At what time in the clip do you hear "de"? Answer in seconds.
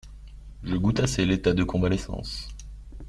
1.53-1.63